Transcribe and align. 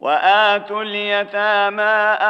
واتوا 0.00 0.82
اليتامى 0.82 1.82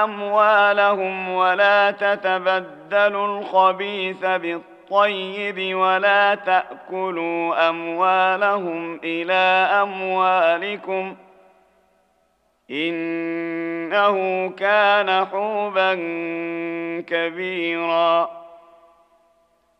اموالهم 0.04 1.28
ولا 1.28 1.90
تتبدلوا 1.90 3.38
الخبيث 3.38 4.20
بالطيب 4.24 5.76
ولا 5.78 6.34
تاكلوا 6.34 7.68
اموالهم 7.68 9.00
الى 9.04 9.68
اموالكم 9.82 11.16
انه 12.70 14.48
كان 14.50 15.26
حوبا 15.26 15.94
كبيرا 17.06 18.28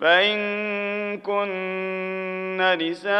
فإن 0.00 0.38
كن 1.18 2.58
نساء 2.80 3.16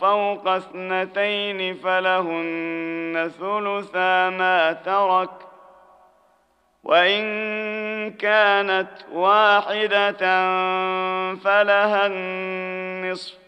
فوق 0.00 0.48
اثنتين 0.48 1.74
فلهن 1.74 3.30
ثلثا 3.40 4.30
ما 4.30 4.72
ترك 4.72 5.30
وإن 6.84 7.22
كانت 8.10 8.88
واحدة 9.12 10.18
فلها 11.44 12.06
النصف 12.06 13.47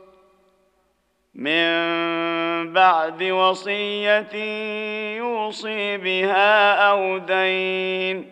من 1.35 1.63
بعد 2.73 3.23
وصية 3.23 4.35
يوصي 5.17 5.97
بها 5.97 6.73
أو 6.75 7.17
دين 7.17 8.31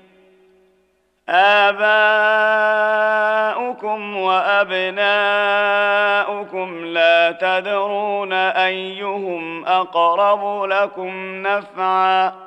آباؤكم 1.29 4.17
وأبناؤكم 4.17 6.85
لا 6.85 7.31
تدرون 7.41 8.33
أيهم 8.33 9.65
أقرب 9.65 10.63
لكم 10.63 11.41
نفعًا 11.47 12.46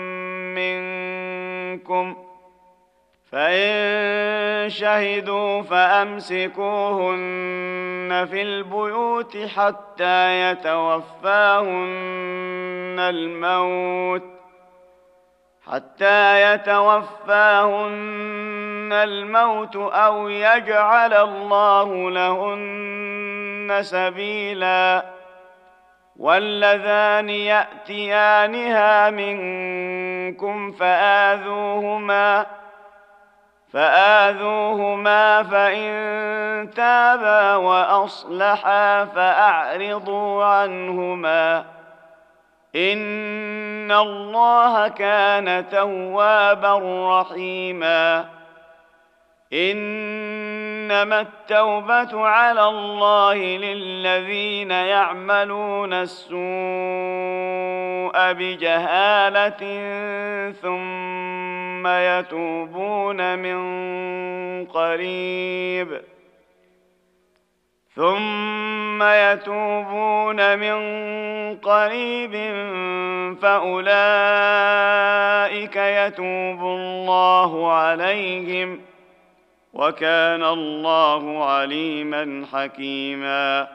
منكم 0.55 2.15
فإن 3.31 3.73
شهدوا 4.69 5.61
فأمسكوهن 5.61 8.27
في 8.31 8.41
البيوت 8.41 9.37
حتى 9.57 10.41
يتوفاهن 10.51 12.95
الموت 12.99 14.23
حتى 15.71 16.53
يتوفاهن 16.53 18.89
الموت 18.91 19.75
أو 19.75 20.29
يجعل 20.29 21.13
الله 21.13 22.09
لهن 22.11 23.77
سبيلاً 23.83 25.05
واللذان 26.21 27.29
ياتيانها 27.29 29.09
منكم 29.09 30.71
فاذوهما 30.71 32.45
فآذوهما 33.73 35.43
فإن 35.43 35.89
تابا 36.75 37.55
وأصلحا 37.55 39.05
فأعرضوا 39.05 40.43
عنهما 40.45 41.65
إن 42.75 43.91
الله 43.91 44.87
كان 44.87 45.69
توابا 45.69 46.77
رحيماً 47.21 48.25
انما 49.53 51.21
التوبه 51.21 52.27
على 52.27 52.63
الله 52.67 53.35
للذين 53.35 54.71
يعملون 54.71 55.93
السوء 55.93 56.41
بجهاله 58.33 59.51
ثم 60.51 61.87
يتوبون 61.87 63.39
من 63.39 63.57
قريب 64.65 66.01
ثم 67.95 69.03
يتوبون 69.03 70.59
من 70.59 70.75
قريب 71.57 72.31
فاولئك 73.41 75.75
يتوب 75.75 76.61
الله 76.61 77.71
عليهم 77.73 78.75
ۖ 78.87 78.90
وكان 79.73 80.43
الله 80.43 81.45
عليما 81.49 82.45
حكيما 82.53 83.67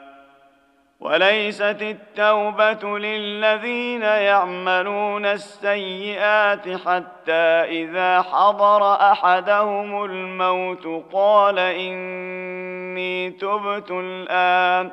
وليست 0.99 1.77
التوبه 1.81 2.99
للذين 2.99 4.01
يعملون 4.01 5.25
السيئات 5.25 6.63
حتى 6.87 7.61
اذا 7.61 8.21
حضر 8.21 8.93
احدهم 8.93 10.03
الموت 10.05 11.05
قال 11.13 11.59
اني 11.59 13.29
تبت 13.31 13.91
الان 13.91 14.91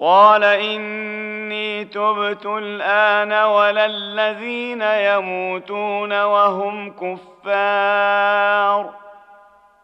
قال 0.00 0.44
اني 0.44 1.84
تبت 1.84 2.46
الان 2.46 3.32
ولا 3.32 3.86
الذين 3.86 4.82
يموتون 4.82 6.22
وهم 6.22 6.90
كفار 6.90 8.90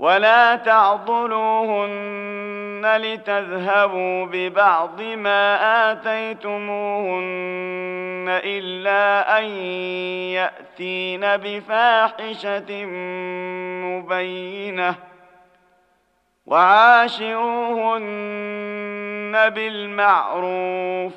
ولا 0.00 0.56
تعضلوهن 0.56 2.96
لتذهبوا 2.96 4.24
ببعض 4.26 5.00
ما 5.02 5.54
آتيتموهن 5.92 8.24
إلا 8.44 9.38
أن 9.38 9.44
يأتين 10.32 11.20
بفاحشة 11.20 12.84
مبينة 13.84 14.94
وعاشروهن 16.46 19.32
بالمعروف 19.50 21.12
ۖ 21.12 21.16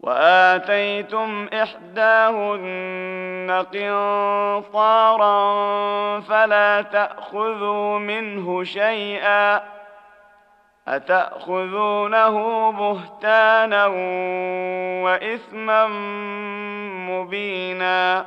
واتيتم 0.00 1.48
احداهن 1.52 3.64
قنطارا 3.72 4.68
فلا 6.20 6.82
تاخذوا 6.82 7.98
منه 7.98 8.64
شيئا 8.64 9.62
اتاخذونه 10.88 12.38
بهتانا 12.72 13.86
واثما 15.04 15.86
مبينا 17.10 18.26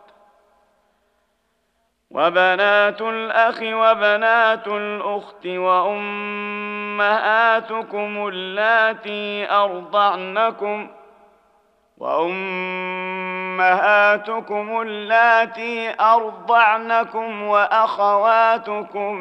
وبنات 2.13 3.01
الأخ 3.01 3.59
وبنات 3.61 4.67
الأخت 4.67 5.45
وأمهاتكم 5.45 8.27
اللاتي 8.33 9.51
أرضعنكم 9.51 10.87
وأمهاتكم 11.97 14.81
اللاتي 14.81 15.95
أرضعنكم 16.01 17.41
وأخواتكم 17.43 19.13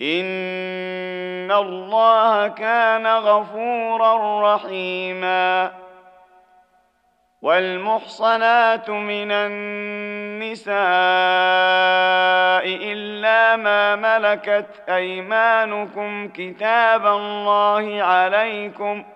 ان 0.00 1.52
الله 1.52 2.48
كان 2.48 3.06
غفورا 3.06 4.16
رحيما 4.54 5.72
والمحصنات 7.42 8.90
من 8.90 9.30
النساء 9.32 10.74
الا 12.92 13.56
ما 13.56 13.96
ملكت 13.96 14.66
ايمانكم 14.88 16.28
كتاب 16.28 17.06
الله 17.06 18.02
عليكم 18.02 19.02
ۖ 19.12 19.15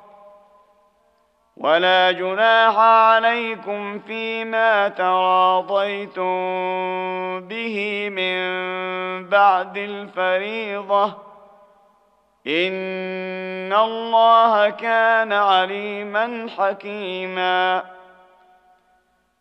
ولا 1.63 2.11
جناح 2.11 2.79
عليكم 2.79 3.99
فيما 3.99 4.89
تراضيتم 4.89 6.41
به 7.39 8.09
من 8.09 8.39
بعد 9.29 9.77
الفريضه 9.77 11.05
ان 12.47 13.73
الله 13.73 14.69
كان 14.69 15.33
عليما 15.33 16.47
حكيما 16.57 17.83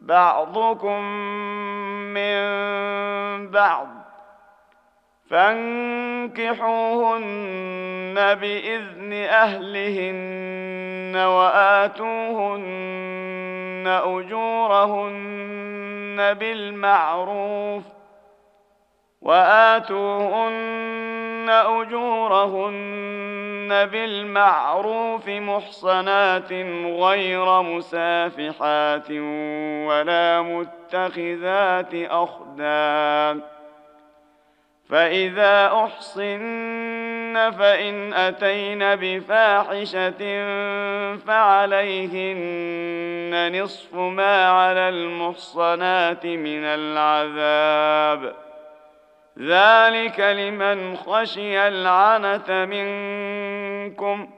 بعضكم 0.00 1.02
من 2.14 2.36
بعض 3.50 3.88
فانكحوهن 5.30 8.14
باذن 8.14 9.12
اهلهن 9.12 11.16
واتوهن 11.16 13.84
اجورهن 13.86 16.34
بالمعروف 16.34 17.82
واتوهن 19.22 21.35
أجورهن 21.50 23.86
بالمعروف 23.86 25.28
محصنات 25.28 26.52
غير 27.02 27.62
مسافحات 27.62 29.10
ولا 29.86 30.42
متخذات 30.42 31.94
أخدان 31.94 33.40
فإذا 34.88 35.66
أحصن 35.66 37.50
فإن 37.58 38.14
أتين 38.14 38.78
بفاحشة 38.82 40.46
فعليهن 41.16 43.60
نصف 43.62 43.94
ما 43.94 44.48
على 44.50 44.88
المحصنات 44.88 46.26
من 46.26 46.64
العذاب 46.64 48.32
ۖ 48.42 48.45
ذلك 49.40 50.20
لمن 50.20 50.96
خشي 50.96 51.68
العنت 51.68 52.50
منكم 52.50 54.28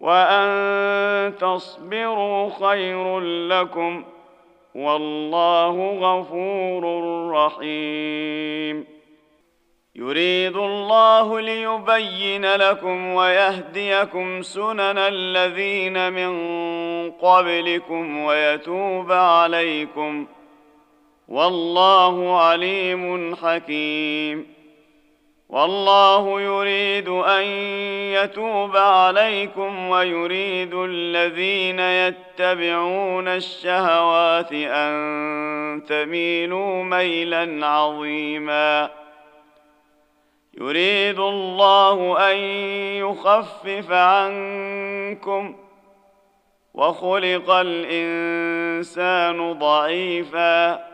وان 0.00 0.50
تصبروا 1.38 2.50
خير 2.68 3.20
لكم 3.20 4.04
والله 4.74 5.98
غفور 6.02 6.84
رحيم 7.30 8.84
يريد 9.96 10.56
الله 10.56 11.40
ليبين 11.40 12.46
لكم 12.54 13.06
ويهديكم 13.14 14.42
سنن 14.42 14.98
الذين 14.98 16.12
من 16.12 16.32
قبلكم 17.10 18.18
ويتوب 18.18 19.12
عليكم 19.12 20.24
ۖ 20.40 20.43
والله 21.28 22.40
عليم 22.40 23.34
حكيم 23.36 24.46
والله 25.48 26.40
يريد 26.40 27.08
ان 27.08 27.42
يتوب 28.14 28.76
عليكم 28.76 29.88
ويريد 29.88 30.74
الذين 30.74 31.78
يتبعون 31.80 33.28
الشهوات 33.28 34.52
ان 34.52 34.92
تميلوا 35.88 36.82
ميلا 36.82 37.66
عظيما 37.66 38.90
يريد 40.58 41.18
الله 41.18 42.30
ان 42.32 42.36
يخفف 43.04 43.90
عنكم 43.90 45.56
وخلق 46.74 47.50
الانسان 47.50 49.52
ضعيفا 49.52 50.93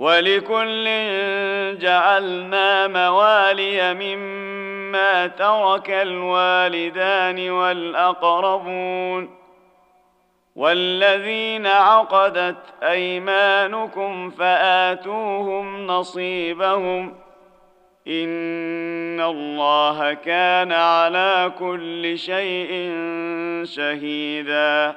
ولكل 0.00 0.84
جعلنا 1.78 2.86
موالي 2.86 3.94
مما 3.94 5.26
ترك 5.26 5.90
الوالدان 5.90 7.50
والاقربون 7.50 9.30
والذين 10.56 11.66
عقدت 11.66 12.56
ايمانكم 12.82 14.30
فاتوهم 14.30 15.86
نصيبهم 15.86 17.14
ان 18.08 19.20
الله 19.20 20.14
كان 20.14 20.72
على 20.72 21.52
كل 21.58 22.18
شيء 22.18 22.68
شهيداً 23.64 24.96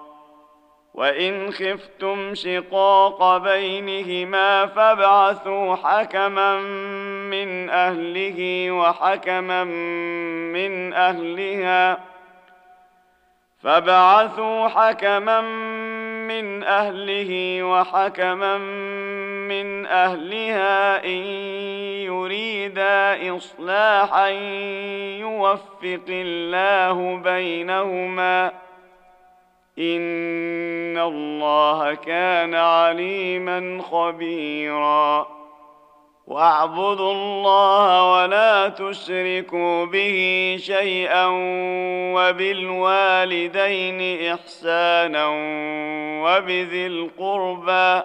وإن 0.93 1.51
خفتم 1.51 2.35
شقاق 2.35 3.37
بينهما 3.37 4.65
فابعثوا 4.65 5.75
حكما 5.75 6.59
من 7.31 7.69
أهله 7.69 8.71
وحكما 8.71 9.63
من 10.53 10.93
أهلها 10.93 11.99
فابعثوا 13.63 14.67
حكما 14.67 15.41
من 16.27 16.63
أهله 16.63 17.63
وحكما 17.63 18.57
من 19.47 19.85
أهلها 19.85 21.03
إن 21.05 21.21
يريدا 22.07 23.37
إصلاحا 23.37 24.27
يوفق 25.19 26.05
الله 26.09 27.15
بينهما 27.17 28.49
ۖ 28.51 28.60
ان 29.79 30.97
الله 30.97 31.93
كان 31.93 32.55
عليما 32.55 33.81
خبيرا 33.83 35.27
واعبدوا 36.27 37.11
الله 37.11 38.11
ولا 38.13 38.67
تشركوا 38.69 39.85
به 39.85 40.17
شيئا 40.59 41.25
وبالوالدين 42.15 44.31
احسانا 44.33 45.27
وبذي 46.23 46.87
القربى 46.87 48.01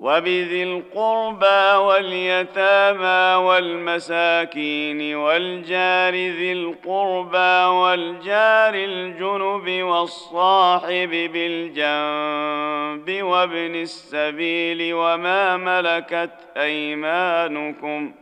وبذي 0.00 0.62
القربى 0.62 1.78
واليتامى 1.86 3.44
والمساكين 3.46 5.14
والجار 5.16 6.12
ذي 6.14 6.52
القربى 6.52 7.68
والجار 7.78 8.74
الجنب 8.74 9.82
والصاحب 9.82 11.08
بالجنب 11.10 13.22
وابن 13.22 13.74
السبيل 13.74 14.94
وما 14.94 15.56
ملكت 15.56 16.30
ايمانكم 16.56 18.12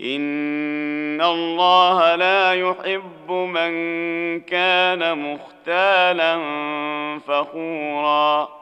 ان 0.00 1.20
الله 1.20 2.14
لا 2.14 2.52
يحب 2.54 3.30
من 3.32 3.72
كان 4.40 5.18
مختالا 5.34 6.38
فخورا 7.26 8.61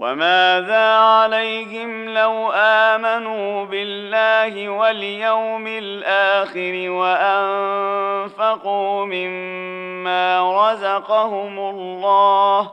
وماذا 0.00 0.86
عليهم 0.96 2.08
لو 2.08 2.48
امنوا 2.54 3.64
بالله 3.64 4.68
واليوم 4.68 5.66
الاخر 5.66 6.90
وانفقوا 6.90 9.04
مما 9.04 10.52
رزقهم 10.68 11.58
الله 11.58 12.70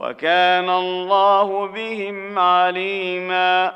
وكان 0.00 0.70
الله 0.70 1.66
بهم 1.66 2.38
عليماً 2.38 3.72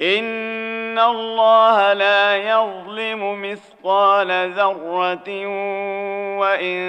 ان 0.00 0.98
الله 0.98 1.92
لا 1.92 2.36
يظلم 2.36 3.42
مثقال 3.50 4.52
ذره 4.52 5.46
وان 6.38 6.80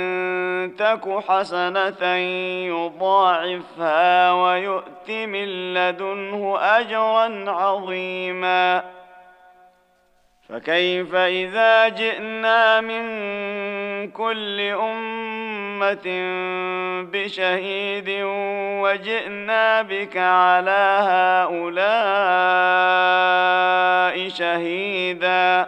تك 0.80 1.30
حسنه 1.30 2.15
يضاعفها 2.68 4.32
ويؤت 4.32 5.10
من 5.10 5.74
لدنه 5.74 6.58
اجرا 6.62 7.52
عظيما 7.52 8.94
فكيف 10.49 11.15
اذا 11.15 11.88
جئنا 11.89 12.81
من 12.81 13.03
كل 14.12 14.60
امه 14.60 15.97
بشهيد 17.13 18.10
وجئنا 18.84 19.81
بك 19.81 20.17
على 20.17 21.01
هؤلاء 21.51 24.29
شهيدا 24.29 25.67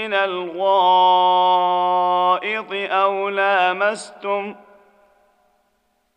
من 0.00 0.12
الغائط 0.14 2.66
أو 2.92 3.28
لامستم 3.28 4.54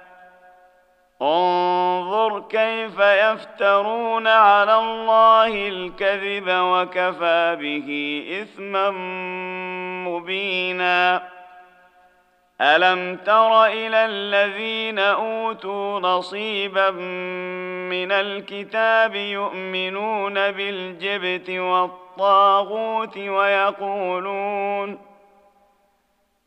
انظر 1.21 2.39
كيف 2.49 2.99
يفترون 2.99 4.27
على 4.27 4.75
الله 4.75 5.67
الكذب 5.69 6.45
وكفى 6.49 7.57
به 7.61 8.21
اثما 8.41 8.89
مبينا 10.09 11.23
الم 12.61 13.15
تر 13.17 13.65
الى 13.65 14.05
الذين 14.05 14.99
اوتوا 14.99 15.99
نصيبا 15.99 16.89
من 17.89 18.11
الكتاب 18.11 19.15
يؤمنون 19.15 20.33
بالجبت 20.33 21.49
والطاغوت 21.49 23.17
ويقولون 23.17 25.10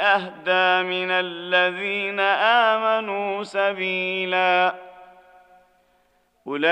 اهدى 0.00 0.88
من 0.88 1.10
الذين 1.10 2.20
امنوا 2.70 3.42
سبيلا 3.42 4.74
اولئك 6.46 6.66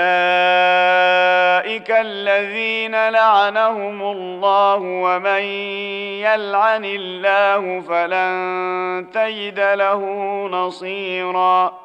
الذين 1.91 3.09
لعنهم 3.09 4.01
الله 4.01 4.75
ومن 4.77 5.41
يلعن 6.19 6.85
الله 6.85 7.81
فلن 7.81 9.07
تجد 9.13 9.59
له 9.59 9.99
نصيرا 10.47 11.84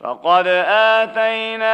فقد 0.00 0.46
آتينا 0.68 1.66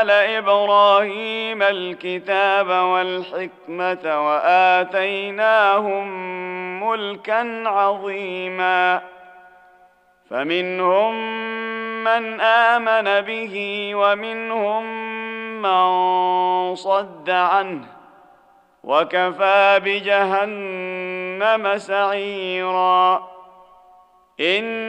آل 0.00 0.10
إبراهيم 0.10 1.62
الكتاب 1.62 2.66
والحكمة 2.68 4.26
وآتيناهم 4.28 6.08
ملكا 6.88 7.68
عظيما 7.68 9.00
فمنهم 10.30 11.14
من 12.04 12.40
آمن 12.40 13.20
به 13.26 13.90
ومنهم 13.94 14.82
من 15.62 16.74
صد 16.74 17.30
عنه 17.30 17.86
وكفى 18.84 19.80
بجهنم 19.84 21.78
سعيرا 21.78 23.28
إن 24.40 24.88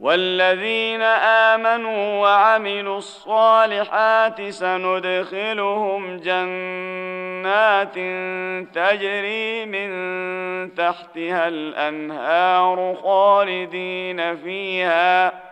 والذين 0.00 1.02
امنوا 1.52 2.20
وعملوا 2.22 2.98
الصالحات 2.98 4.42
سندخلهم 4.42 6.16
جنات 6.16 7.94
تجري 8.74 9.66
من 9.66 10.74
تحتها 10.74 11.48
الانهار 11.48 12.94
خالدين 13.02 14.36
فيها 14.36 15.49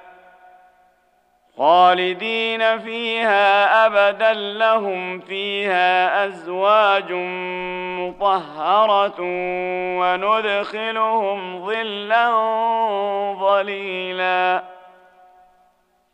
خالدين 1.58 2.78
فيها 2.78 3.86
ابدا 3.86 4.32
لهم 4.32 5.20
فيها 5.20 6.26
ازواج 6.26 7.12
مطهره 7.98 9.20
وندخلهم 9.98 11.66
ظلا 11.66 12.28
ظليلا 13.38 14.77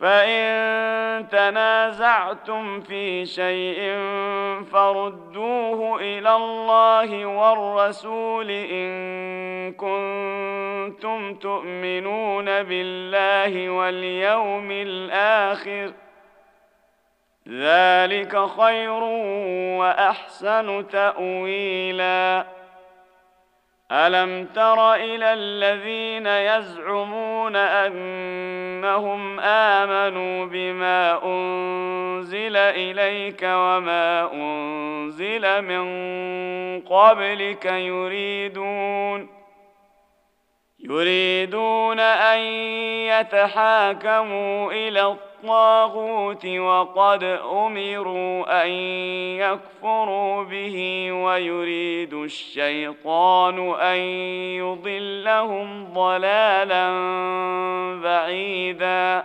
فإن 0.00 1.28
تنازعتم 1.28 2.80
في 2.80 3.26
شيء 3.26 3.80
فردوه 4.72 5.96
إلى 6.00 6.36
الله 6.36 7.26
والرسول 7.26 8.50
إن 8.50 9.00
كنتم 9.72 11.34
تؤمنون 11.34 12.44
بالله 12.44 13.70
واليوم 13.70 14.68
الآخر 14.70 15.92
ذلك 17.48 18.46
خير 18.56 18.92
وأحسن 19.80 20.88
تأويلاً 20.88 22.46
الم 23.92 24.46
تر 24.46 24.94
الى 24.94 25.32
الذين 25.32 26.26
يزعمون 26.26 27.56
انهم 27.56 29.40
امنوا 29.40 30.46
بما 30.46 31.24
انزل 31.24 32.56
اليك 32.56 33.42
وما 33.42 34.32
انزل 34.32 35.62
من 35.62 35.84
قبلك 36.80 37.64
يريدون 37.64 39.28
يريدون 40.80 42.00
ان 42.00 42.38
يتحاكموا 43.10 44.72
الى 44.72 45.02
الطريق 45.02 45.29
الطاغوت 45.44 46.46
وقد 46.46 47.24
امروا 47.44 48.62
ان 48.64 48.70
يكفروا 49.40 50.44
به 50.44 50.76
ويريد 51.12 52.14
الشيطان 52.14 53.74
ان 53.74 53.98
يضلهم 54.60 55.84
ضلالا 55.94 56.86
بعيدا 58.02 59.24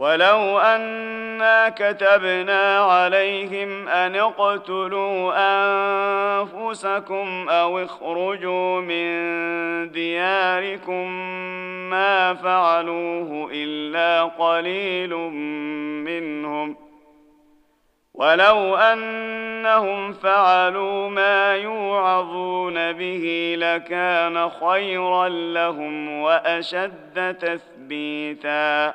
ولو 0.00 0.58
أنا 0.58 1.68
كتبنا 1.68 2.78
عليهم 2.84 3.88
أن 3.88 4.16
اقتلوا 4.16 5.32
أنفسكم 5.36 7.48
أو 7.48 7.84
اخرجوا 7.84 8.80
من 8.80 9.06
دياركم 9.90 11.08
ما 11.90 12.34
فعلوه 12.34 13.50
إلا 13.52 14.22
قليل 14.24 15.14
منهم 16.08 16.76
ولو 18.14 18.76
أنهم 18.76 20.12
فعلوا 20.12 21.08
ما 21.08 21.54
يوعظون 21.54 22.92
به 22.92 23.54
لكان 23.58 24.48
خيرا 24.50 25.28
لهم 25.28 26.20
وأشد 26.20 27.36
تثبيتاً 27.40 28.94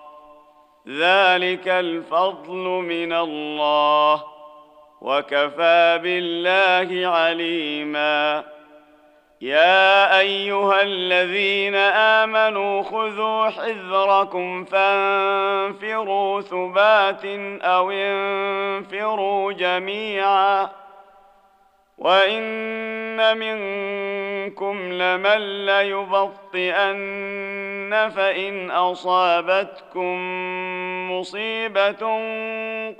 ذلك 0.99 1.67
الفضل 1.67 2.59
من 2.83 3.13
الله 3.13 4.23
وكفى 5.01 5.99
بالله 6.03 7.07
عليما 7.07 8.43
يا 9.41 10.19
ايها 10.19 10.81
الذين 10.81 11.75
امنوا 11.75 12.81
خذوا 12.83 13.49
حذركم 13.49 14.65
فانفروا 14.65 16.41
ثبات 16.41 17.25
او 17.61 17.91
انفروا 17.91 19.51
جميعا 19.53 20.69
وان 21.97 23.37
منكم 23.37 24.91
لمن 24.93 25.65
ليبطئن 25.65 28.11
فان 28.15 28.71
اصابتكم 28.71 30.41
مصيبة 31.11 32.31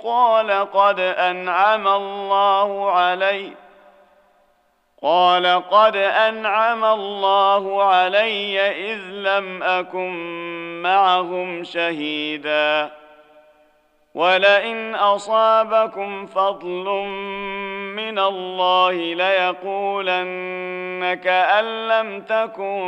قال 0.04 0.50
قد 0.72 1.00
أنعم 1.00 1.88
الله 1.88 2.90
علي 2.90 3.52
قال 5.02 5.62
قد 5.70 5.96
أنعم 5.96 6.84
الله 6.84 7.84
علي 7.84 8.60
إذ 8.92 8.98
لم 9.08 9.62
أكن 9.62 10.12
معهم 10.82 11.64
شهيدا 11.64 12.90
ولئن 14.14 14.94
أصابكم 14.94 16.26
فضل 16.26 16.84
من 17.96 18.18
الله 18.18 18.92
ليقولن 19.14 21.14
كأن 21.24 21.88
لم 21.88 22.20
تكن 22.20 22.84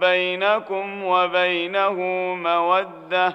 بينكم 0.00 1.04
وبينه 1.04 1.92
موده 2.34 3.34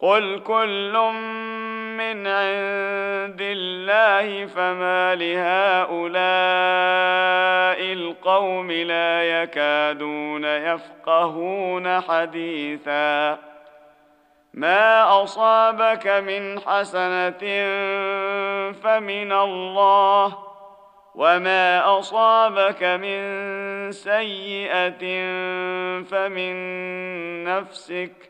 قل 0.00 0.40
كل 0.46 0.92
من 1.96 2.26
عند 2.26 3.40
الله 3.40 4.46
فما 4.46 5.14
لهؤلاء 5.14 6.22
القوم 7.92 8.70
لا 8.72 9.42
يكادون 9.42 10.44
يفقهون 10.44 12.00
حديثا 12.00 13.38
ما 14.54 15.22
اصابك 15.22 16.06
من 16.06 16.60
حسنه 16.60 17.40
فمن 18.72 19.32
الله 19.32 20.38
وما 21.14 21.98
اصابك 21.98 22.82
من 22.82 23.22
سيئه 23.92 25.22
فمن 26.10 26.44
نفسك 27.44 28.29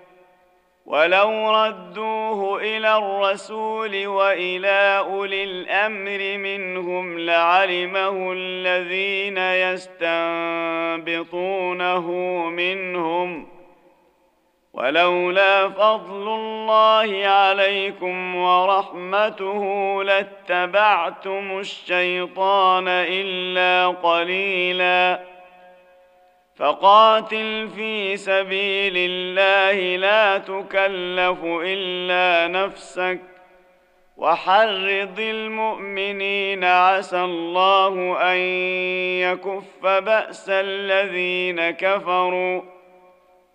ولو 0.91 1.51
ردوه 1.51 2.57
الى 2.61 2.97
الرسول 2.97 4.07
والى 4.07 4.97
اولي 5.07 5.43
الامر 5.43 6.37
منهم 6.37 7.19
لعلمه 7.19 8.31
الذين 8.33 9.37
يستنبطونه 10.97 12.05
منهم 12.49 13.47
ولولا 14.73 15.69
فضل 15.69 16.27
الله 16.29 17.27
عليكم 17.27 18.35
ورحمته 18.35 19.63
لاتبعتم 20.03 21.59
الشيطان 21.59 22.87
الا 22.87 23.87
قليلاً 23.87 25.30
فقاتل 26.61 27.69
في 27.75 28.17
سبيل 28.17 28.93
الله 28.97 29.95
لا 29.97 30.37
تكلف 30.37 31.43
الا 31.43 32.47
نفسك 32.47 33.19
وحرض 34.17 35.19
المؤمنين 35.19 36.63
عسى 36.63 37.21
الله 37.23 38.17
ان 38.33 38.37
يكف 39.21 39.85
باس 39.85 40.49
الذين 40.49 41.69
كفروا 41.71 42.61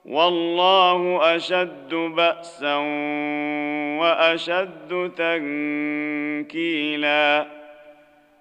والله 0.04 1.18
اشد 1.36 1.94
باسا 1.94 2.76
واشد 4.00 5.12
تنكيلا 5.18 7.55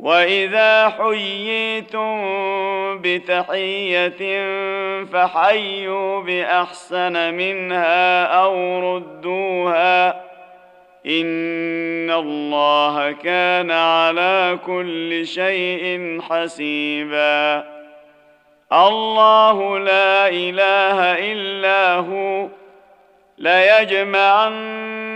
واذا 0.00 0.88
حييتم 0.88 2.20
بتحيه 2.98 4.44
فحيوا 5.04 6.20
باحسن 6.20 7.34
منها 7.34 8.24
او 8.24 8.56
ردوها 8.96 10.10
ان 11.06 12.10
الله 12.10 13.12
كان 13.12 13.70
على 13.70 14.58
كل 14.66 15.26
شيء 15.26 16.20
حسيبا 16.30 17.64
الله 18.72 19.78
لا 19.78 20.28
اله 20.28 21.16
الا 21.32 21.94
هو 21.94 22.48
ليجمعن 23.38 25.15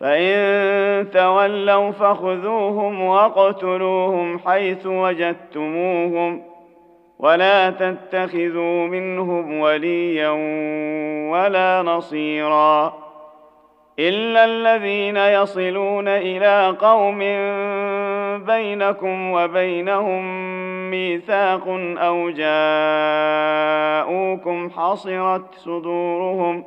فان 0.00 1.10
تولوا 1.10 1.90
فخذوهم 1.90 3.02
واقتلوهم 3.04 4.38
حيث 4.38 4.86
وجدتموهم 4.86 6.42
ولا 7.18 7.70
تتخذوا 7.70 8.86
منهم 8.86 9.60
وليا 9.60 10.28
ولا 11.32 11.82
نصيرا 11.82 12.94
الا 13.98 14.44
الذين 14.44 15.16
يصلون 15.16 16.08
الى 16.08 16.76
قوم 16.80 17.18
بينكم 18.46 19.30
وبينهم 19.32 20.22
ميثاق 20.90 21.68
او 21.98 22.30
جاءوكم 22.30 24.70
حصرت 24.70 25.54
صدورهم 25.54 26.62
ۖ 26.64 26.66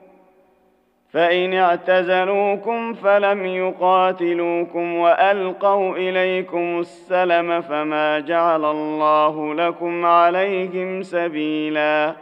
فان 1.13 1.53
اعتزلوكم 1.53 2.93
فلم 2.93 3.45
يقاتلوكم 3.45 4.95
والقوا 4.95 5.95
اليكم 5.95 6.79
السلم 6.79 7.61
فما 7.61 8.19
جعل 8.19 8.65
الله 8.65 9.53
لكم 9.55 10.05
عليهم 10.05 11.03
سبيلا 11.03 12.13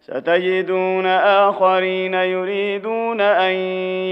ستجدون 0.00 1.06
اخرين 1.06 2.14
يريدون 2.14 3.20
ان 3.20 3.54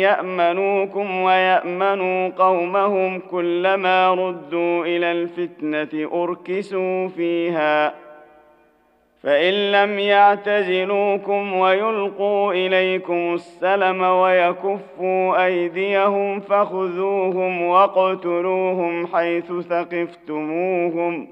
يامنوكم 0.03 1.21
ويامنوا 1.21 2.29
قومهم 2.39 3.19
كلما 3.31 4.11
ردوا 4.15 4.85
الى 4.85 5.13
الفتنه 5.13 6.25
اركسوا 6.25 7.09
فيها 7.09 7.93
فإن 9.23 9.73
لم 9.73 9.99
يعتزلوكم 9.99 11.55
ويلقوا 11.57 12.53
إليكم 12.53 13.35
السلم 13.35 14.03
ويكفوا 14.03 15.47
أيديهم 15.47 16.41
فخذوهم 16.41 17.63
واقتلوهم 17.63 19.07
حيث 19.07 19.53
ثقفتموهم 19.69 21.29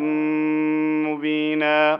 مبيناً 1.06 2.00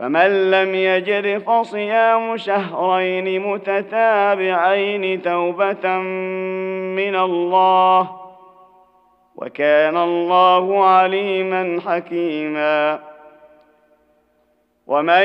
فمن 0.00 0.50
لم 0.50 0.74
يجر 0.74 1.40
فصيام 1.40 2.36
شهرين 2.36 3.42
متتابعين 3.52 5.22
توبة 5.22 5.88
من 6.96 7.16
الله 7.16 8.10
وكان 9.36 9.96
الله 9.96 10.84
عليما 10.84 11.80
حكيما 11.86 13.00
ومن 14.86 15.24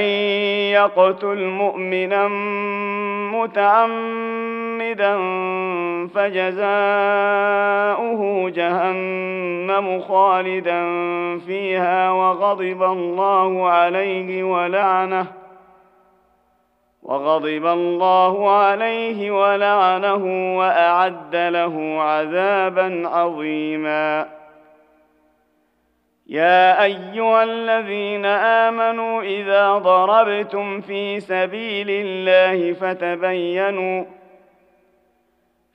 يقتل 0.73 1.43
مؤمنا 1.43 2.27
متعمدا 3.37 4.64
مخلدا 4.85 5.15
فجزاؤه 6.15 8.49
جهنم 8.49 9.99
خالدا 9.99 10.81
فيها 11.39 12.11
وغضب 12.11 12.83
الله 12.83 13.69
عليه 13.69 14.43
ولعنه 14.43 15.25
وغضب 17.03 17.65
الله 17.65 18.51
عليه 18.57 19.31
ولعنه 19.31 20.55
واعد 20.57 21.35
له 21.35 22.01
عذابا 22.01 23.03
عظيما 23.09 24.25
يا 26.27 26.83
ايها 26.83 27.43
الذين 27.43 28.25
امنوا 28.25 29.21
اذا 29.21 29.71
ضربتم 29.77 30.81
في 30.81 31.19
سبيل 31.19 31.87
الله 31.89 32.73
فتبينوا 32.73 34.03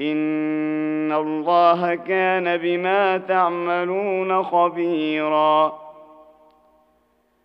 ان 0.00 1.12
الله 1.12 1.94
كان 1.94 2.56
بما 2.56 3.18
تعملون 3.18 4.42
خبيرا 4.42 5.84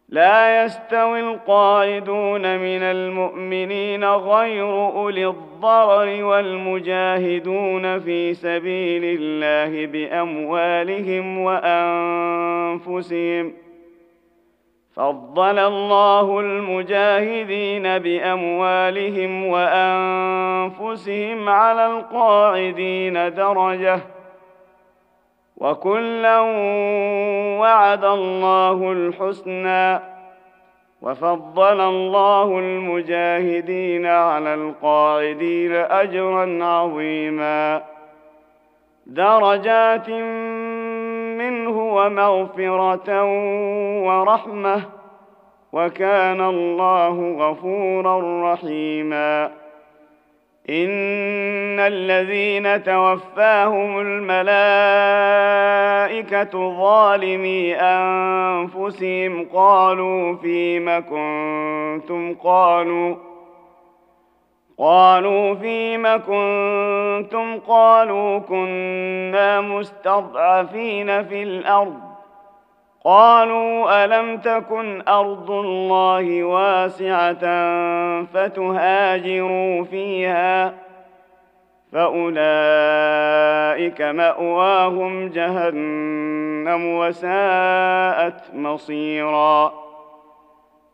لا 0.09 0.63
يستوي 0.63 1.19
القاعدون 1.19 2.41
من 2.41 2.83
المؤمنين 2.83 4.05
غير 4.05 4.85
اولي 4.87 5.27
الضرر 5.27 6.23
والمجاهدون 6.23 7.99
في 7.99 8.33
سبيل 8.33 9.01
الله 9.19 9.85
باموالهم 9.85 11.39
وانفسهم 11.39 13.47
ۖ 13.51 13.55
فضل 14.99 15.59
الله 15.59 16.39
المجاهدين 16.39 17.97
باموالهم 17.99 19.45
وانفسهم 19.45 21.49
على 21.49 21.85
القاعدين 21.87 23.33
درجه 23.33 23.99
وكلا 25.57 26.39
وعد 27.59 28.03
الله 28.05 28.91
الحسنى 28.91 29.99
وفضل 31.01 31.81
الله 31.81 32.59
المجاهدين 32.59 34.05
على 34.05 34.53
القاعدين 34.53 35.75
اجرا 35.75 36.63
عظيما 36.63 37.81
درجات 39.07 40.09
من 40.09 40.48
ومغفرة 41.99 43.23
ورحمة 44.03 44.81
وكان 45.73 46.41
الله 46.41 47.31
غفورا 47.39 48.53
رحيما 48.53 49.43
إن 50.69 51.79
الذين 51.79 52.83
توفاهم 52.83 53.99
الملائكة 53.99 56.69
ظالمي 56.79 57.75
أنفسهم 57.75 59.47
قالوا 59.53 60.35
فيم 60.35 60.99
كنتم 60.99 62.33
قالوا 62.33 63.15
قالوا 64.79 65.55
فيم 65.55 66.07
كنتم 66.17 67.59
قالوا 67.67 68.39
كنا 68.39 69.61
مستضعفين 69.61 71.23
في 71.23 71.43
الارض 71.43 71.99
قالوا 73.05 74.05
الم 74.05 74.37
تكن 74.37 75.01
ارض 75.07 75.51
الله 75.51 76.43
واسعه 76.43 77.43
فتهاجروا 78.23 79.83
فيها 79.83 80.73
فاولئك 81.93 84.01
ماواهم 84.01 85.29
جهنم 85.29 86.95
وساءت 86.97 88.41
مصيرا 88.55 89.88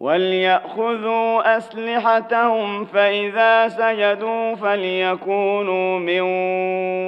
وليأخذوا 0.00 1.56
أسلحتهم 1.56 2.84
فإذا 2.84 3.68
سجدوا 3.68 4.54
فليكونوا 4.54 5.98
من 5.98 6.20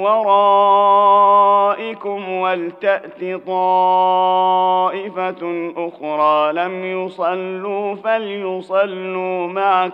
ورائكم 0.01 2.31
ولتأت 2.31 3.23
طائفة 3.47 5.71
أخرى 5.77 6.53
لم 6.53 6.85
يصلوا 6.85 7.95
فليصلوا 7.95 9.47
معك 9.47 9.91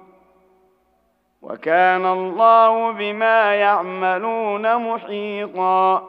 وكان 1.41 2.05
الله 2.05 2.91
بما 2.91 3.55
يعملون 3.55 4.77
محيطا 4.93 6.07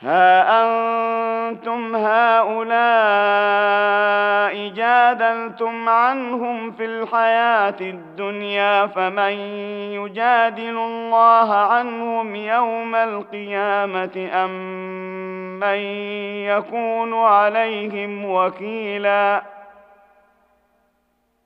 ها 0.00 0.42
انتم 0.62 1.96
هؤلاء 1.96 4.68
جادلتم 4.68 5.88
عنهم 5.88 6.70
في 6.70 6.84
الحياه 6.84 7.74
الدنيا 7.80 8.86
فمن 8.86 9.32
يجادل 9.92 10.76
الله 10.78 11.54
عنهم 11.54 12.36
يوم 12.36 12.94
القيامه 12.94 14.28
ام 14.34 14.50
من 15.60 15.78
يكون 16.56 17.14
عليهم 17.14 18.30
وكيلاً 18.30 19.51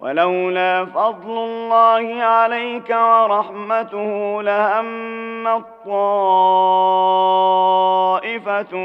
ولولا 0.00 0.86
فضل 0.86 1.38
الله 1.38 2.22
عليك 2.22 2.90
ورحمته 2.90 4.42
لهم 4.42 5.62
طائفة 5.86 8.76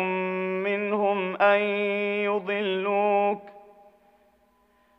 منهم 0.64 1.36
أن 1.36 1.60
يضلوك 2.26 3.40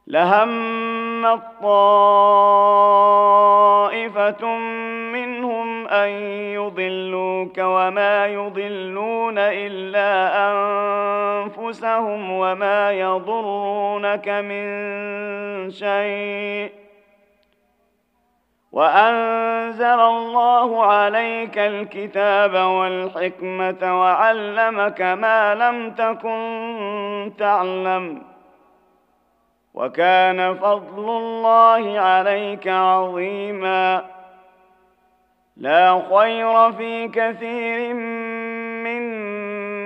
لهم 0.07 1.41
طائفة 1.62 4.45
منهم 5.12 5.89
أن 5.89 6.09
يضلوك 6.55 7.59
وما 7.59 8.27
يضلون 8.27 9.35
إلا 9.39 10.37
أن 10.51 10.74
أنفسهم 11.59 12.31
وما 12.33 12.93
يضرونك 12.93 14.29
من 14.29 14.67
شيء 15.71 16.71
وأنزل 18.73 19.85
الله 19.85 20.85
عليك 20.87 21.59
الكتاب 21.59 22.55
والحكمة 22.55 24.01
وعلمك 24.01 25.01
ما 25.03 25.55
لم 25.55 25.91
تكن 25.91 27.33
تعلم 27.39 28.23
وكان 29.75 30.55
فضل 30.55 31.09
الله 31.09 32.01
عليك 32.01 32.69
عظيما 32.69 34.05
لا 35.57 36.03
خير 36.17 36.73
في 36.73 37.09
كثير 37.09 37.95
من 37.95 38.34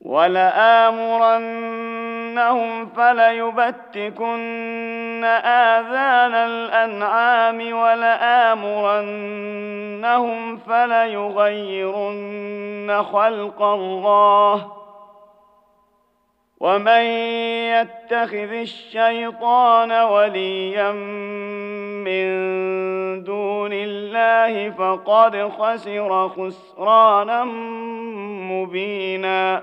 ولآمرنهم 0.00 2.86
فليبتكن 2.86 5.24
آذان 5.44 6.34
الأنعام 6.34 7.58
ولآمرنهم 7.76 10.56
فليغيرن 10.56 13.02
خلق 13.12 13.62
الله 13.62 14.72
ومن 16.60 17.02
يتخذ 17.72 18.52
الشيطان 18.52 19.92
وليا 19.92 20.92
من 22.04 22.28
دون 23.24 23.70
الله 23.72 24.70
فقد 24.70 25.50
خسر 25.58 26.28
خسرانا 26.28 27.44
مبينا 28.50 29.62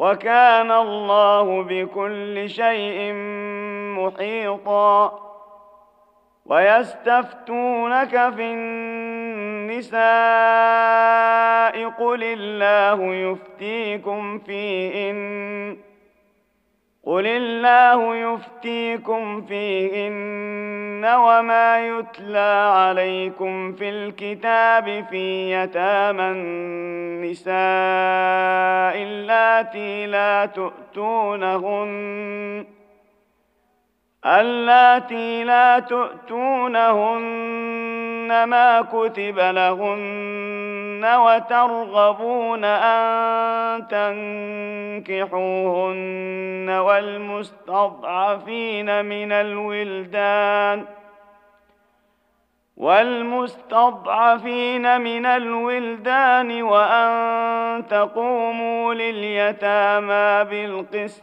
وكان 0.00 0.70
الله 0.72 1.62
بكل 1.62 2.50
شيء 2.50 3.12
محيطا 3.98 5.18
ويستفتونك 6.46 8.10
في 8.34 8.42
النساء 8.42 9.98
قل 11.88 12.22
الله 12.24 13.14
يفتيكم 13.14 14.38
فيهن 14.38 15.89
قل 17.10 17.26
الله 17.26 18.16
يفتيكم 18.16 19.42
فيهن 19.42 21.04
وما 21.04 21.88
يتلى 21.88 22.70
عليكم 22.74 23.72
في 23.72 23.88
الكتاب 23.88 25.04
في 25.10 25.52
يتامى 25.56 26.22
النساء 26.22 27.54
اللاتي 29.02 30.06
لا 30.06 30.46
تؤتونهن 30.46 32.64
اللاتي 34.26 35.44
لا 35.44 35.78
تؤتونهن 35.78 38.44
ما 38.44 38.80
كتب 38.82 39.38
لهن 39.38 41.04
وترغبون 41.16 42.64
أن 42.64 43.88
تنكحوهن 43.88 46.70
والمستضعفين 46.84 49.04
من 49.04 49.32
الولدان 49.32 50.80
ۖ 50.84 50.84
والمستضعفين 52.76 55.00
من 55.00 55.26
الولدان 55.26 56.62
وأن 56.62 57.86
تقوموا 57.88 58.94
لليتامى 58.94 60.44
بالقسط 60.50 61.22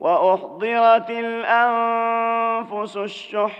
واحضرت 0.00 1.10
الانفس 1.10 2.96
الشح 2.96 3.52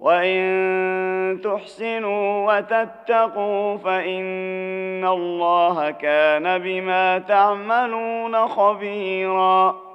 وان 0.00 1.40
تحسنوا 1.44 2.54
وتتقوا 2.54 3.76
فان 3.76 5.04
الله 5.06 5.90
كان 5.90 6.58
بما 6.58 7.18
تعملون 7.18 8.48
خبيرا 8.48 9.85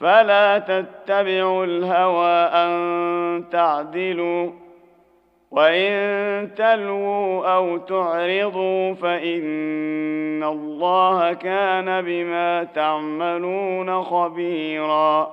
فلا 0.00 0.58
تتبعوا 0.58 1.64
الهوى 1.64 2.64
ان 2.64 3.44
تعدلوا 3.52 4.50
وان 5.50 5.94
تلووا 6.54 7.46
او 7.46 7.76
تعرضوا 7.76 8.94
فان 8.94 10.44
الله 10.44 11.32
كان 11.32 12.04
بما 12.04 12.64
تعملون 12.74 14.02
خبيرا 14.02 15.32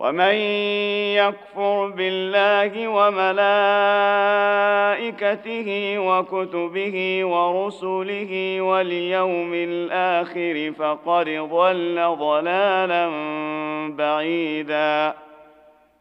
ومن 0.00 0.34
يكفر 1.20 1.76
بالله 1.96 2.72
وملائكته 2.88 5.68
وكتبه 5.98 6.96
ورسله 7.24 8.32
واليوم 8.60 9.50
الاخر 9.54 10.72
فقد 10.78 11.26
ضل 11.28 12.16
ضلالا 12.18 13.06
بعيدا 13.96 15.08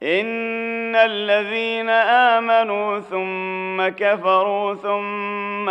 ان 0.03 0.95
الذين 0.95 1.89
امنوا 1.89 2.99
ثم 2.99 3.87
كفروا 3.95 4.73
ثم 4.75 5.69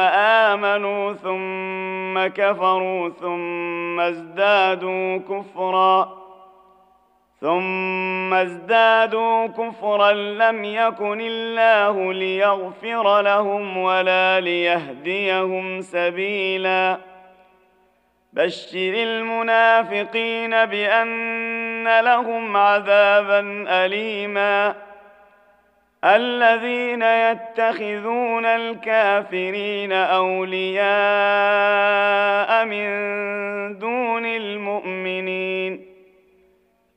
امنوا 0.48 1.12
ثم 1.12 2.26
كفروا 2.42 3.08
ثم 3.08 4.00
ازدادوا 4.00 5.16
كفرا 5.18 6.27
ثم 7.40 8.34
ازدادوا 8.34 9.46
كفرا 9.46 10.12
لم 10.12 10.64
يكن 10.64 11.20
الله 11.20 12.12
ليغفر 12.12 13.20
لهم 13.22 13.76
ولا 13.76 14.40
ليهديهم 14.40 15.80
سبيلا 15.80 16.98
بشر 18.32 18.94
المنافقين 18.96 20.50
بان 20.64 22.00
لهم 22.00 22.56
عذابا 22.56 23.64
اليما 23.68 24.74
الذين 26.04 27.02
يتخذون 27.02 28.46
الكافرين 28.46 29.92
اولياء 29.92 32.64
من 32.64 32.78
دون 33.78 34.26
المؤمنين 34.26 35.87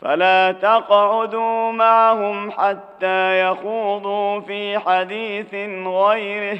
فلا 0.00 0.52
تقعدوا 0.52 1.72
معهم 1.72 2.50
حتى 2.50 3.40
يخوضوا 3.50 4.40
في 4.40 4.78
حديث 4.78 5.54
غيره 5.86 6.58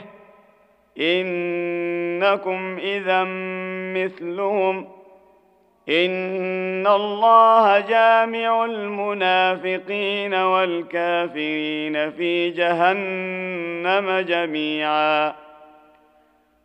انكم 1.00 2.78
اذا 2.80 3.24
مثلهم 4.04 4.88
ان 5.88 6.86
الله 6.86 7.80
جامع 7.80 8.64
المنافقين 8.64 10.34
والكافرين 10.34 12.10
في 12.10 12.50
جهنم 12.50 14.20
جميعا 14.20 15.34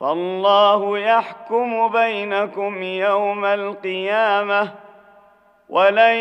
فالله 0.00 0.98
يحكم 0.98 1.88
بينكم 1.88 2.82
يوم 2.82 3.44
القيامه 3.44 4.72
ولن 5.68 6.14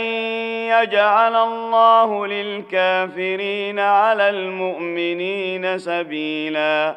يجعل 0.66 1.36
الله 1.36 2.26
للكافرين 2.28 3.80
على 3.80 4.30
المؤمنين 4.30 5.78
سبيلا 5.78 6.96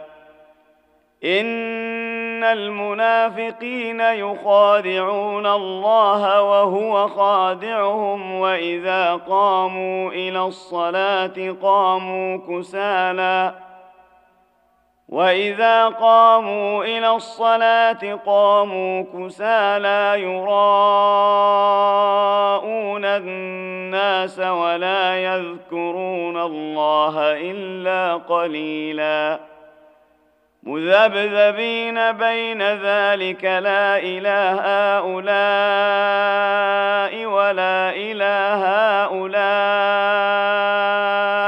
ان 1.25 2.45
المنافقين 2.45 4.01
يخادعون 4.01 5.47
الله 5.47 6.43
وهو 6.43 7.09
خادعهم 7.09 8.35
واذا 8.41 9.15
قاموا 9.17 10.11
الى 10.11 10.43
الصلاه 10.45 11.57
قاموا 11.63 12.37
كسالى 12.49 13.55
واذا 15.09 15.89
قاموا 15.89 16.85
الى 16.85 17.11
الصلاه 17.11 18.19
قاموا 18.27 19.03
كسى 19.05 19.79
لا 19.79 20.15
يراءون 20.15 23.05
الناس 23.05 24.39
ولا 24.39 25.19
يذكرون 25.25 26.41
الله 26.41 27.21
الا 27.51 28.15
قليلا 28.17 29.41
مذبذبين 30.63 32.13
بين 32.13 32.63
ذلك 32.63 33.45
لا 33.45 33.99
اله 33.99 34.53
هؤلاء 34.61 37.27
ولا 37.27 37.91
اله 37.97 38.65
هؤلاء 39.03 41.48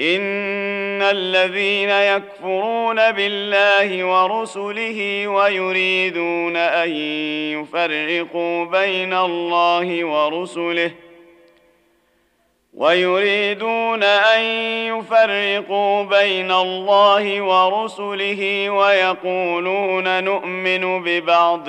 ان 0.00 1.02
الذين 1.02 1.88
يكفرون 1.90 3.12
بالله 3.12 4.04
ورسله 4.04 5.28
ويريدون 5.28 6.56
ان 6.56 6.90
يفرقوا 7.60 8.64
بين 8.64 9.14
الله 9.14 10.04
ورسله 10.04 10.90
ويريدون 12.78 14.02
ان 14.02 14.40
يفرقوا 14.98 16.02
بين 16.02 16.52
الله 16.52 17.42
ورسله 17.42 18.70
ويقولون 18.70 20.24
نؤمن 20.24 21.02
ببعض 21.02 21.68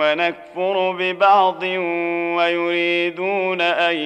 ونكفر 0.00 0.92
ببعض 0.98 1.62
ويريدون 2.36 3.60
ان 3.60 3.96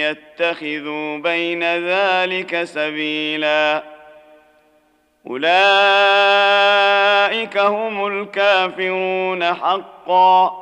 يتخذوا 0.00 1.16
بين 1.16 1.64
ذلك 1.64 2.62
سبيلا 2.64 3.82
اولئك 5.30 7.58
هم 7.58 8.06
الكافرون 8.06 9.44
حقا 9.54 10.59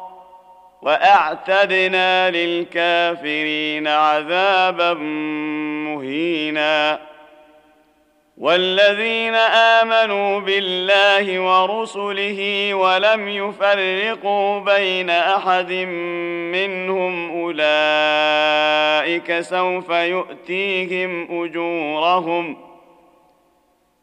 واعتدنا 0.83 2.31
للكافرين 2.31 3.87
عذابا 3.89 4.95
مهينا 5.85 6.99
والذين 8.39 9.35
امنوا 9.35 10.41
بالله 10.41 11.41
ورسله 11.41 12.75
ولم 12.75 13.29
يفرقوا 13.29 14.59
بين 14.59 15.11
احد 15.11 15.73
منهم 16.53 17.31
اولئك 17.43 19.41
سوف 19.41 19.89
يؤتيهم 19.91 21.45
اجورهم 21.45 22.57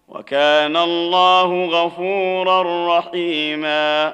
وكان 0.08 0.78
الله 0.78 1.66
غفورا 1.66 2.98
رحيما 3.00 4.14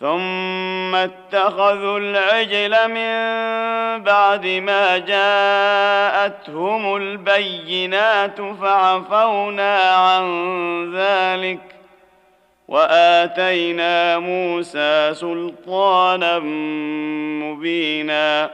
ثم 0.00 0.94
اتخذوا 0.94 1.98
العجل 1.98 2.88
من 2.88 3.08
بعد 4.02 4.46
ما 4.46 4.98
جاءتهم 4.98 6.96
البينات 6.96 8.40
فعفونا 8.60 9.76
عن 9.78 10.22
ذلك 10.96 11.60
واتينا 12.68 14.18
موسى 14.18 15.14
سلطانا 15.14 16.38
مبينا 17.42 18.50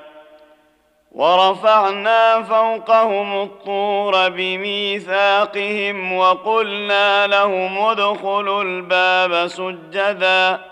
ورفعنا 1.12 2.43
فوقهم 2.43 3.43
الطور 3.43 4.28
بميثاقهم 4.28 6.12
وقلنا 6.12 7.27
لهم 7.27 7.78
ادخلوا 7.78 8.62
الباب 8.62 9.47
سجداً 9.47 10.72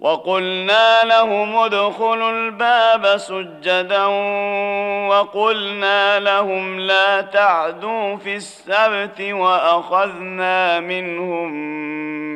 وقلنا 0.00 1.02
لهم 1.04 1.56
ادخلوا 1.56 2.30
الباب 2.30 3.16
سجدا 3.16 4.04
وقلنا 5.08 6.18
لهم 6.20 6.80
لا 6.80 7.20
تعدوا 7.20 8.16
في 8.16 8.34
السبت 8.36 9.20
واخذنا 9.20 10.80
منهم 10.80 11.52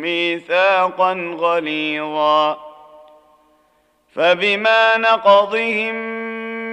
ميثاقا 0.03 1.35
غليظا 1.39 2.57
فبما 4.15 4.97
نقضهم 4.97 6.14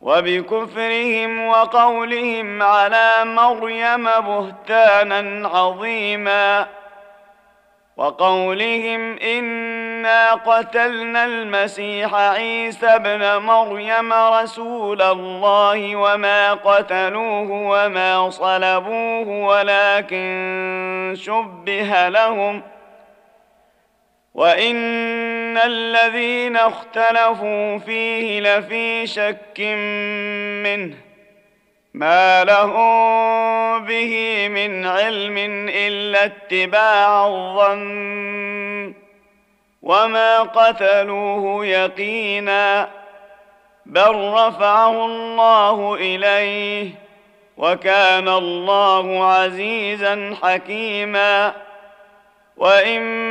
وبكفرهم 0.00 1.46
وقولهم 1.48 2.62
على 2.62 3.14
مريم 3.24 4.04
بهتانا 4.04 5.48
عظيما 5.48 6.66
وقولهم 7.96 9.18
انا 9.18 10.34
قتلنا 10.34 11.24
المسيح 11.24 12.14
عيسى 12.14 12.86
ابن 12.86 13.36
مريم 13.42 14.12
رسول 14.12 15.02
الله 15.02 15.96
وما 15.96 16.52
قتلوه 16.52 17.50
وما 17.50 18.30
صلبوه 18.30 19.28
ولكن 19.46 21.14
شبه 21.16 22.08
لهم 22.08 22.60
ۖ 22.62 22.79
وان 24.34 25.58
الذين 25.58 26.56
اختلفوا 26.56 27.78
فيه 27.78 28.40
لفي 28.40 29.06
شك 29.06 29.60
منه 30.66 30.96
ما 31.94 32.44
لهم 32.44 33.84
به 33.84 34.48
من 34.48 34.86
علم 34.86 35.38
الا 35.70 36.24
اتباع 36.24 37.26
الظن 37.26 38.94
وما 39.82 40.42
قتلوه 40.42 41.66
يقينا 41.66 42.88
بل 43.86 44.14
رفعه 44.32 45.06
الله 45.06 45.94
اليه 45.94 46.90
وكان 47.56 48.28
الله 48.28 49.24
عزيزا 49.32 50.36
حكيما 50.42 51.54
وان 52.56 53.30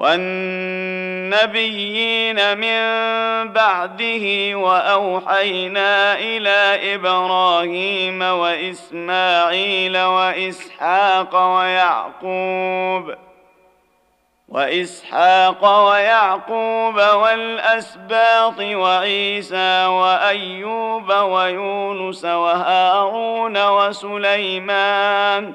والنبيين 0.00 2.58
من 2.58 2.80
بعده 3.52 4.54
واوحينا 4.58 6.18
الى 6.18 6.94
ابراهيم 6.94 8.22
واسماعيل 8.22 9.98
واسحاق 9.98 11.56
ويعقوب 11.56 13.14
واسحاق 14.48 15.86
ويعقوب 15.90 16.94
والاسباط 16.96 18.58
وعيسى 18.60 19.86
وايوب 19.86 21.08
ويونس 21.12 22.24
وهارون 22.24 23.66
وسليمان 23.68 25.54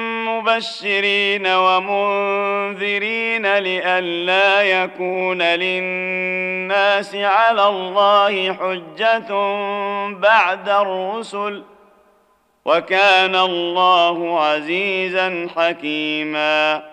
مبشرين 0.41 1.47
ومنذرين 1.47 3.57
لئلا 3.57 4.61
يكون 4.61 5.41
للناس 5.41 7.15
على 7.15 7.65
الله 7.67 8.53
حجة 8.53 9.31
بعد 10.13 10.69
الرسل 10.69 11.63
وكان 12.65 13.35
الله 13.35 14.39
عزيزا 14.45 15.47
حكيماً 15.57 16.90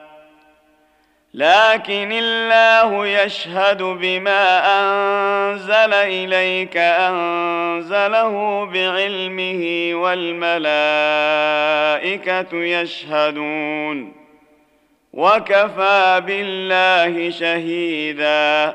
لكن 1.35 2.11
الله 2.13 3.07
يشهد 3.07 3.83
بما 3.83 4.59
انزل 4.67 5.95
اليك 5.95 6.77
انزله 6.77 8.65
بعلمه 8.65 9.91
والملائكه 10.03 12.55
يشهدون 12.57 14.13
وكفى 15.13 16.23
بالله 16.27 17.31
شهيداً 17.31 18.75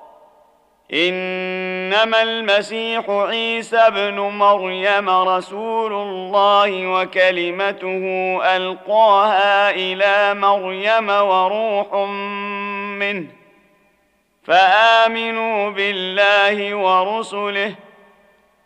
انما 0.93 2.21
المسيح 2.21 3.05
عيسى 3.09 3.77
ابن 3.77 4.19
مريم 4.19 5.09
رسول 5.09 5.93
الله 5.93 6.87
وكلمته 6.87 8.39
القاها 8.57 9.69
الى 9.71 10.33
مريم 10.39 11.09
وروح 11.09 11.93
منه 12.99 13.27
فامنوا 14.43 15.69
بالله 15.69 16.75
ورسله 16.75 17.75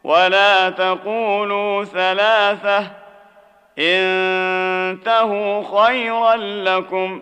ولا 0.04 0.70
تقولوا 0.70 1.84
ثلاثه 1.84 2.92
انتهوا 3.80 5.84
خيرا 5.88 6.36
لكم 6.36 7.22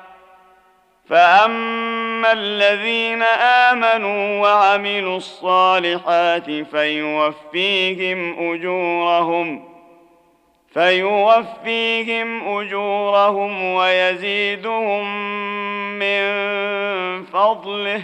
فأما 1.11 2.31
الذين 2.31 3.23
آمنوا 3.71 4.39
وعملوا 4.41 5.17
الصالحات 5.17 6.51
فيوفيهم 6.51 8.51
أجورهم 8.53 9.63
فيوفيهم 10.73 12.57
أجورهم 12.57 13.63
ويزيدهم 13.73 15.05
من 15.99 16.21
فضله 17.25 17.97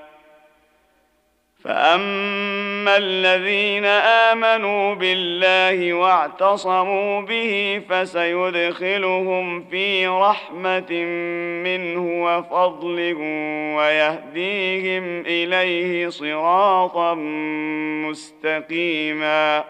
فاما 1.63 2.97
الذين 2.97 3.85
امنوا 3.85 4.93
بالله 4.93 5.93
واعتصموا 5.93 7.21
به 7.21 7.81
فسيدخلهم 7.89 9.63
في 9.69 10.07
رحمه 10.07 10.91
منه 11.63 12.23
وفضل 12.23 13.13
ويهديهم 13.77 15.23
اليه 15.25 16.09
صراطا 16.09 17.13
مستقيما 18.09 19.63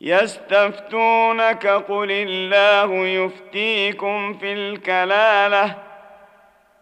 يستفتونك 0.00 1.66
قل 1.66 2.10
الله 2.10 3.06
يفتيكم 3.06 4.32
في 4.34 4.52
الكلاله 4.52 5.83